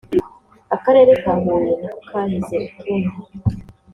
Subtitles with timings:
[0.75, 3.15] Akarere ka Huye niko kahize utundi